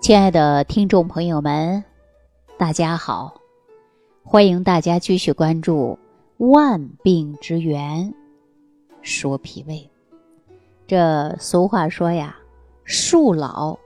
[0.00, 1.84] 亲爱的听众朋友们，
[2.56, 3.34] 大家好！
[4.22, 5.98] 欢迎大家继续关注
[6.46, 8.14] 《万病之源
[9.02, 9.74] 说脾胃》。
[10.86, 12.38] 这俗话说呀
[12.84, 13.76] ：“树老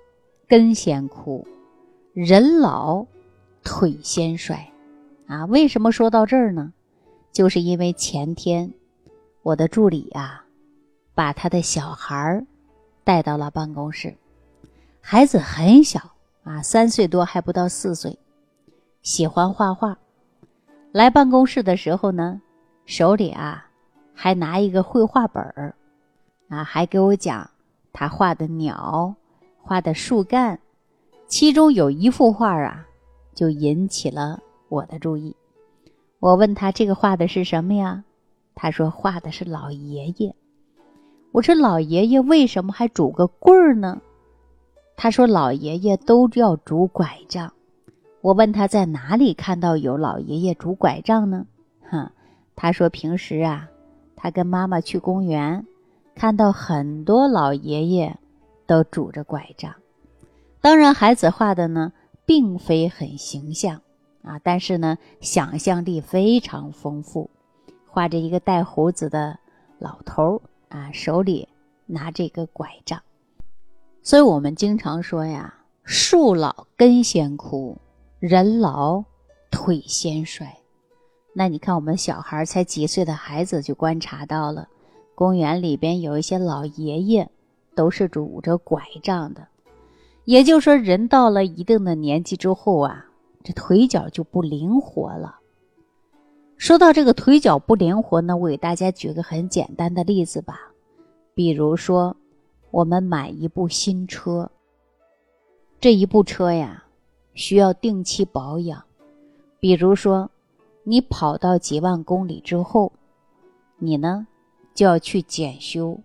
[0.47, 1.47] 根先枯，
[2.13, 3.07] 人老
[3.65, 4.71] 腿先衰。”
[5.27, 6.75] 啊，为什么说到这儿呢？
[7.33, 8.71] 就是因为前天
[9.43, 10.45] 我的助理啊，
[11.15, 12.47] 把他的小孩儿
[13.03, 14.15] 带到了办公室。
[15.05, 16.01] 孩子很小
[16.45, 18.17] 啊，三岁多还不到四岁，
[19.03, 19.99] 喜欢画画。
[20.93, 22.41] 来办公室的时候呢，
[22.87, 23.67] 手里啊
[24.15, 25.75] 还拿一个绘画本儿，
[26.49, 27.51] 啊，还给我讲
[27.93, 29.15] 他画的鸟，
[29.61, 30.59] 画的树干。
[31.27, 32.87] 其中有一幅画啊，
[33.35, 35.35] 就引起了我的注意。
[36.21, 38.05] 我问他这个画的是什么呀？
[38.55, 40.35] 他说画的是老爷爷。
[41.33, 44.01] 我说老爷爷为什么还拄个棍儿呢？
[45.03, 47.53] 他说：“老爷爷都要拄拐杖。”
[48.23, 51.45] 我问他在哪里看到有老爷爷拄拐杖呢？
[51.91, 52.13] 哈，
[52.55, 53.69] 他说平时啊，
[54.15, 55.67] 他跟妈妈去公园，
[56.15, 58.17] 看到很多老爷爷
[58.65, 59.75] 都拄着拐杖。
[60.61, 61.93] 当然，孩子画的呢，
[62.25, 63.83] 并非很形象
[64.23, 67.29] 啊，但是呢，想象力非常丰富，
[67.89, 69.37] 画着一个带胡子的
[69.81, 71.49] 老头儿啊，手里
[71.87, 73.03] 拿着一个拐杖。
[74.05, 77.79] 所以我们经常说呀，树老根先枯，
[78.19, 79.05] 人老
[79.49, 80.59] 腿先衰。
[81.33, 84.67] 那你看，我们小孩才几岁的孩子就观察到了，
[85.15, 87.31] 公园里边有一些老爷爷
[87.77, 89.47] 都是拄着拐杖的。
[90.25, 93.07] 也就是说，人到了一定的年纪之后啊，
[93.45, 95.37] 这腿脚就不灵活了。
[96.57, 100.59] 说到这个腿脚不灵活呢，我给大家举个很简单的例子吧，
[101.35, 102.17] 比如说。
[102.73, 104.51] 我们买一部新车，
[105.79, 106.85] 这一部车呀，
[107.35, 108.83] 需要定期保养。
[109.61, 110.31] 比如说，
[110.83, 112.91] 你跑到几万公里之后，
[113.77, 114.27] 你呢
[114.75, 116.01] 就要去检修，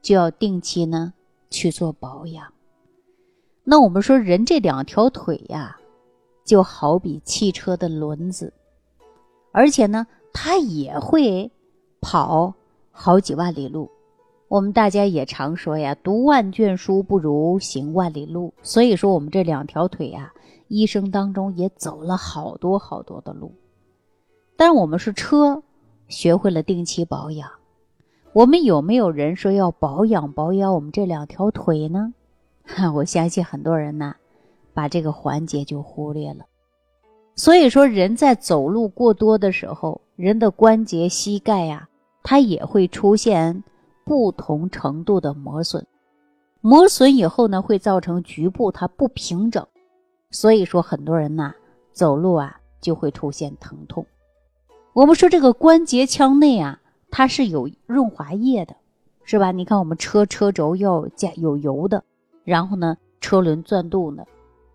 [0.00, 1.14] 就要定期呢
[1.50, 2.52] 去做保养。
[3.62, 5.78] 那我们说，人这两条腿呀，
[6.44, 8.52] 就好比汽车的轮子，
[9.52, 11.48] 而且呢，它也会
[12.00, 12.52] 跑
[12.90, 13.88] 好几万里路。
[14.52, 18.52] 我们大家也常说呀，读万卷书不如行万里路。
[18.60, 20.30] 所以说，我们这两条腿呀，
[20.68, 23.54] 一生当中也走了好多好多的路。
[24.54, 25.62] 但我们是车，
[26.06, 27.48] 学会了定期保养。
[28.34, 32.12] 我们有没有人说要保养保养我们这两条腿呢？
[32.66, 34.14] 哈， 我相信很多人呢，
[34.74, 36.44] 把这个环节就忽略了。
[37.36, 41.88] 所以说，人在走路过多的时候，人的关节、膝盖呀，
[42.22, 43.64] 它也会出现。
[44.04, 45.86] 不同程度的磨损，
[46.60, 49.66] 磨损以后呢，会造成局部它不平整，
[50.30, 51.54] 所以说很多人呐
[51.92, 54.04] 走路啊就会出现疼痛。
[54.92, 56.80] 我们说这个关节腔内啊，
[57.10, 58.76] 它是有润滑液的，
[59.24, 59.52] 是吧？
[59.52, 62.04] 你看我们车车轴要加有油的，
[62.44, 64.26] 然后呢车轮转动的。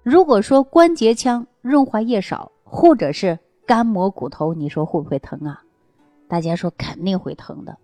[0.03, 5.61] 如果说关节腔润滑液少，或者是干磨骨头，你说会不会疼啊？
[6.27, 7.77] 大家说肯定会疼的。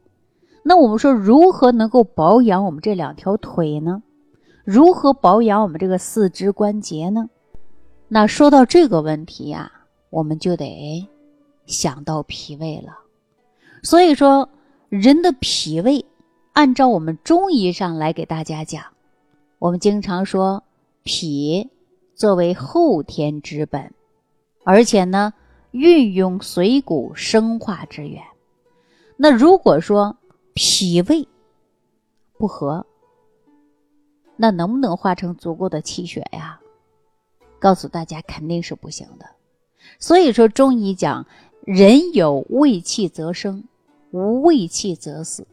[0.63, 4.01] 那我们说，如何能够保养我们这两条腿呢？
[4.63, 7.29] 如何保养我们这个四肢关节呢？
[8.07, 9.71] 那说到这个问题呀，
[10.09, 11.05] 我们就得
[11.65, 12.97] 想到脾胃了。
[13.81, 14.47] 所以说，
[14.87, 16.05] 人的脾胃，
[16.53, 18.83] 按照我们中医上来给大家讲，
[19.59, 20.63] 我们经常说，
[21.03, 21.69] 脾
[22.15, 23.91] 作为后天之本，
[24.63, 25.33] 而且呢，
[25.71, 28.21] 运用水谷生化之源。
[29.17, 30.15] 那如果说，
[30.53, 31.27] 脾胃
[32.37, 32.85] 不和，
[34.35, 36.59] 那能不能化成足够的气血呀？
[37.59, 39.25] 告诉大家，肯定是不行的。
[39.99, 41.25] 所以说，中医讲，
[41.65, 43.63] 人有胃气则生，
[44.11, 45.47] 无胃气则死。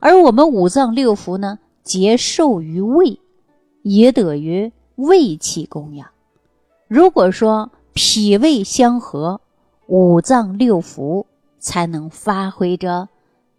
[0.00, 3.18] 而我们五脏六腑呢，皆受于胃，
[3.82, 6.08] 也得于胃气供养。
[6.86, 9.40] 如果说脾胃相合，
[9.88, 11.26] 五脏六腑
[11.58, 13.08] 才能发挥着。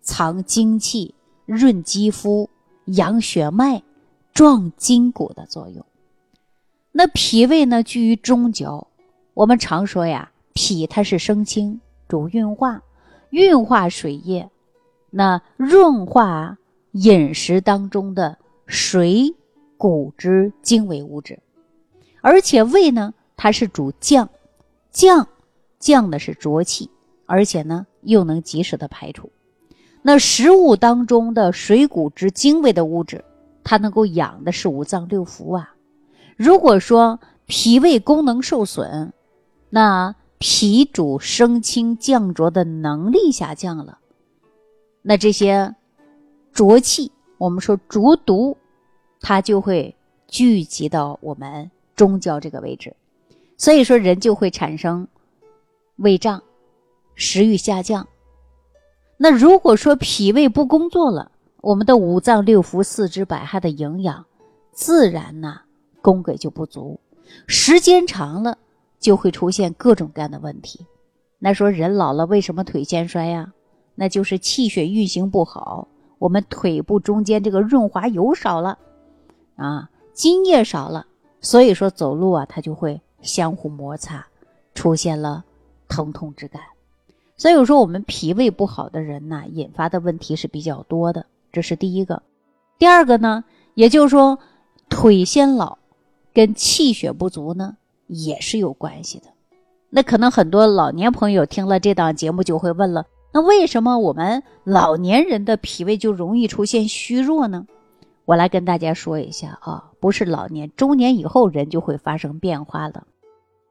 [0.09, 1.13] 藏精气、
[1.45, 2.49] 润肌肤、
[2.85, 3.83] 养血脉、
[4.33, 5.85] 壮筋骨的作用。
[6.91, 8.87] 那脾胃呢，居于中焦。
[9.35, 12.81] 我们常说呀，脾它是生清，主运化，
[13.29, 14.49] 运化水液，
[15.11, 16.57] 那润化
[16.93, 18.35] 饮食当中的
[18.65, 19.35] 水
[19.77, 21.39] 谷之精微物质。
[22.21, 24.27] 而且胃呢，它是主降，
[24.89, 25.27] 降
[25.77, 26.89] 降的是浊气，
[27.27, 29.31] 而且呢，又能及时的排出。
[30.01, 33.23] 那食物当中的水谷之精微的物质，
[33.63, 35.75] 它能够养的是五脏六腑啊。
[36.37, 39.11] 如果说脾胃功能受损，
[39.69, 43.99] 那脾主升清降浊的能力下降了，
[45.01, 45.75] 那这些
[46.53, 48.55] 浊气，我们说浊毒，
[49.19, 49.93] 它就会
[50.27, 52.95] 聚集到我们中焦这个位置，
[53.57, 55.05] 所以说人就会产生
[55.97, 56.41] 胃胀、
[57.15, 58.07] 食欲下降。
[59.21, 61.29] 那如果说脾胃不工作了，
[61.59, 64.25] 我们的五脏六腑、四肢百骸的营养，
[64.71, 65.59] 自然呢
[66.01, 66.97] 供给就不足，
[67.45, 68.57] 时间长了
[68.97, 70.85] 就会出现各种各样的问题。
[71.37, 73.51] 那说人老了为什么腿先衰呀？
[73.93, 78.79] 那就是气血运行不好，我们腿部中间这个润滑油少了，
[79.57, 81.05] 啊，津液少了，
[81.41, 84.25] 所以说走路啊它就会相互摩擦，
[84.73, 85.43] 出现了
[85.89, 86.61] 疼痛之感。
[87.39, 91.25] 所以说我们脾胃不好的人呢，引发的问题是比较多的。
[91.53, 92.21] 这是第一个，
[92.77, 93.45] 第二个呢，
[93.75, 94.37] 也就是说，
[94.89, 95.77] 腿先老，
[96.33, 97.77] 跟气血不足呢
[98.07, 99.27] 也是有关系的。
[99.89, 107.65] 那可能很多老年朋友听了这档节目就会问了：那为什么我们老年人的脾胃就容易出现虚弱呢？
[108.25, 113.07] 我来跟大家说一下啊，不是老年，中年以后人就会发生变化了。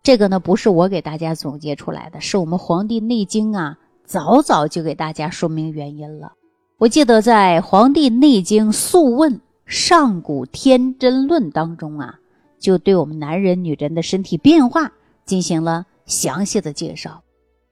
[0.03, 6.33] 这个呢，不是我给大家总结出来的，是我们《黄帝内经》啊，早早就给大家说明原因了。
[6.79, 9.35] 我记得在《黄帝内经·素问·
[9.67, 12.19] 上古天真论》当中啊，
[12.59, 14.93] 就对我们男人、女人的身体变化
[15.27, 17.23] 进行了详细的介绍。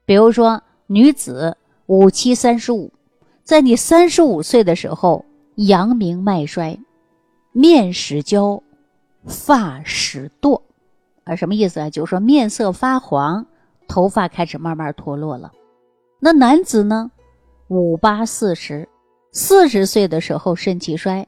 [0.05, 1.57] 比如说，女子
[1.87, 2.93] 五七三十五，
[3.45, 5.25] 在你三十五岁的时候，
[5.55, 6.79] 阳明脉衰，
[7.53, 8.63] 面始焦，
[9.25, 10.61] 发始堕，
[11.27, 11.91] 啊，什么意思啊？
[11.91, 13.45] 就是说面色发黄，
[13.87, 15.53] 头发开始慢慢脱落了。
[16.21, 17.11] 那男子呢，
[17.69, 18.89] 五八四十。
[19.33, 21.27] 四十岁的时候肾气衰，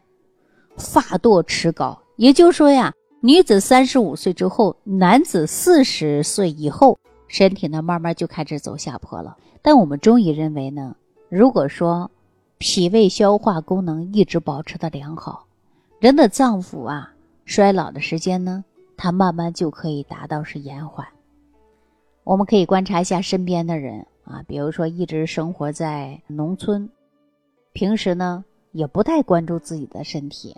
[0.78, 2.90] 发堕齿槁，也就是说呀，
[3.20, 9.36] 女子三十五岁之后，男子四十岁以后，身体呢慢慢就开始走下坡了。
[9.60, 10.96] 但我们中医认为呢，
[11.28, 12.10] 如果说
[12.56, 15.44] 脾胃消化功能一直保持的良好，
[16.00, 17.12] 人的脏腑啊
[17.44, 18.64] 衰老的时间呢，
[18.98, 21.06] 它慢慢就可以达到是延缓。
[22.24, 26.90] 我们可以观察一下身边的人啊，比如说一直生活在农村。
[27.72, 30.54] 平时呢也不太关注自己的身体，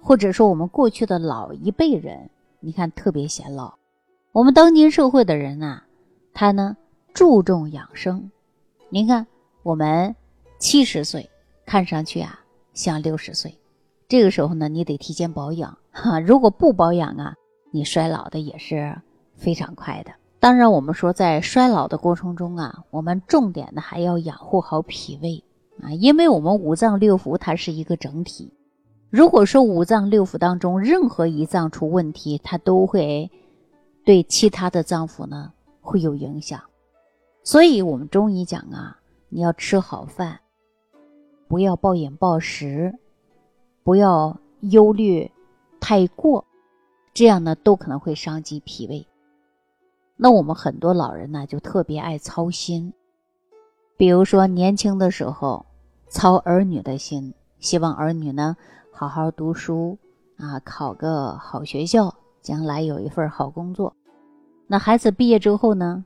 [0.00, 2.28] 或者说我们过去的老一辈人，
[2.60, 3.74] 你看特别显老。
[4.32, 5.84] 我们当今社会的人啊，
[6.34, 6.76] 他呢
[7.14, 8.30] 注重养生。
[8.90, 9.26] 您看
[9.62, 10.14] 我们
[10.58, 11.28] 七十岁
[11.64, 12.38] 看上去啊
[12.74, 13.58] 像六十岁，
[14.06, 16.20] 这个时候呢你得提前保养哈。
[16.20, 17.34] 如果不保养啊，
[17.70, 18.96] 你衰老的也是
[19.34, 20.10] 非常快的。
[20.38, 25.42] 当然，我们说在衰老的过程中啊，我们重点的还要养护好脾胃。
[25.82, 28.52] 啊，因为我们五脏六腑它是一个整体，
[29.08, 33.30] 如果说五脏六腑当中任何一脏出问题，它都会
[34.04, 36.60] 对其他的脏腑呢会有影响。
[37.42, 38.98] 所以，我们中医讲啊，
[39.30, 40.40] 你要吃好饭，
[41.48, 42.94] 不要暴饮暴食，
[43.82, 45.30] 不要忧虑
[45.80, 46.44] 太过，
[47.12, 49.06] 这样呢都可能会伤及脾胃。
[50.16, 52.92] 那我们很多老人呢就特别爱操心，
[53.96, 55.66] 比如说年轻的时候。
[56.12, 58.56] 操儿女的心，希望儿女呢
[58.90, 59.96] 好好读书
[60.38, 63.94] 啊，考个好学校，将来有一份好工作。
[64.66, 66.04] 那孩子毕业之后呢，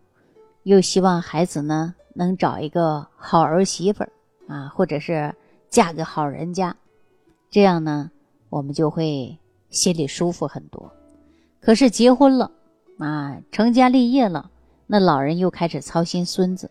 [0.65, 4.05] 又希望孩子呢能找一个好儿媳妇
[4.47, 5.35] 啊，或者是
[5.71, 6.77] 嫁个好人家，
[7.49, 8.11] 这样呢
[8.51, 9.39] 我们就会
[9.75, 10.91] 心里舒服很多。
[11.61, 12.51] 可是结婚了
[12.99, 14.51] 啊，成家立业了，
[14.87, 16.71] 那老人又开始操心孙子，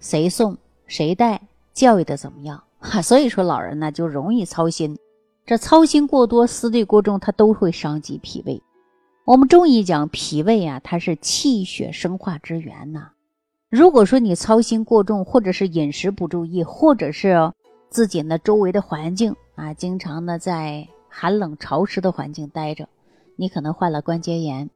[0.00, 0.56] 谁送
[0.86, 1.42] 谁带。
[1.72, 2.62] 教育的怎么样？
[2.80, 4.98] 哈，所以说老人呢就容易操心，
[5.46, 8.60] 这操心过多、思虑过重，它都会伤及脾胃。
[9.24, 13.10] 我们中医讲脾胃啊，它是气血生化之源呐。
[13.68, 17.52] 如果说你操心过重，或者是饮食不注意，或者是
[17.88, 22.88] 自己呢周围的环境啊，经常呢在寒冷潮湿的环境待着，
[23.36, 24.70] 你可能患了关节炎，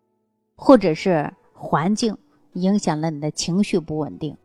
[0.57, 2.19] 或者是环境
[2.53, 4.37] 影响了你的情绪不稳定。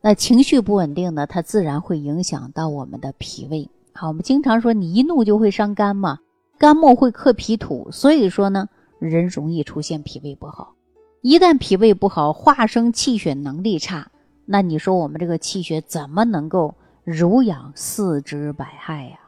[0.00, 3.70] 那情绪不稳定呢，它自然会影响到我们的脾胃。
[3.92, 6.18] 好，我们经常说你一怒就会伤肝嘛，
[6.58, 10.74] 肝木会克脾土，所以说呢，人容易出现脾胃不好。
[11.20, 14.10] 一旦脾胃不好，化生气血能力差，
[14.46, 16.74] 那你说我们这个气血怎么能够
[17.04, 19.18] 濡养四肢百骸呀？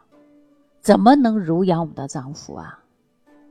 [0.85, 2.79] 怎么能濡养我们的脏腑啊？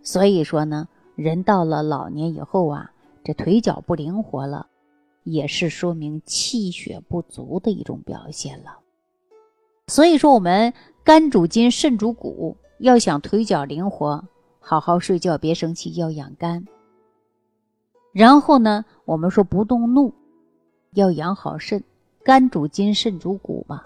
[0.04, 2.92] 所以说呢，人到了老年以后啊，
[3.24, 4.68] 这腿脚不灵活了。
[5.24, 8.78] 也是说明气血不足的一种表现了。
[9.88, 10.74] 所以说，我们
[11.04, 14.26] 肝主筋，肾主骨，要想腿脚灵活，
[14.60, 16.68] 好好睡觉，别生气，要养肝。
[18.12, 20.14] 然后呢，我们说不动怒，
[20.92, 21.84] 要养好肾，
[22.24, 23.82] 肝主筋，肾主骨嘛。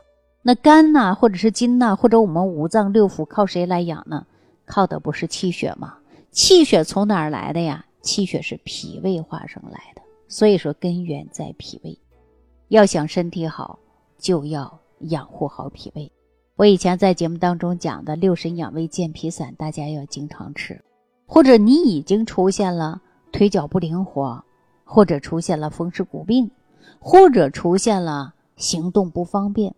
[0.48, 4.25] 那肝呐，或者是筋呐，或者我们五脏六腑靠谁来养呢？
[4.66, 5.98] 靠的不是气血吗？
[6.32, 7.86] 气血从哪儿来的呀？
[8.01, 12.00] 气血是脾胃化生来的，所以说根源在脾胃。
[12.70, 13.77] 要想身体好，
[14.18, 16.10] 就要养护好脾胃。
[16.56, 20.82] 我以前在节目当中讲的六神养胃健脾散，大家要经常吃。
[21.25, 23.01] 或者你已经出现了
[23.34, 24.42] 腿脚不灵活，
[24.86, 26.50] 或者出现了风湿骨病，
[27.00, 29.75] 或者出现了行动不方便。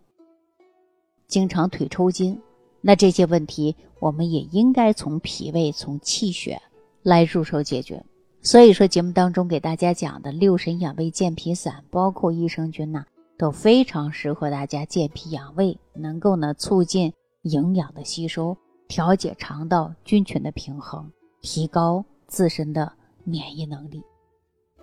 [1.30, 2.38] 经常腿抽筋，
[2.82, 6.60] 那这些问题我们也应该从脾胃、从气血
[7.02, 8.04] 来入手解决。
[8.42, 13.04] 所以说，节目当中给大家讲的六神养胃健脾散，包括益生菌呐，
[13.38, 18.56] 都非常适合大家健脾养胃，能够呢促进营养的吸收，
[18.88, 21.10] 调节肠道菌群的平衡，
[21.42, 22.90] 提高自身的
[23.24, 24.02] 免疫能力。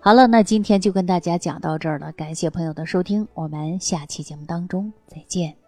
[0.00, 5.67] 好了，那今天就跟大家讲到这儿了，感谢朋友的收听，我们下期节目当中再见。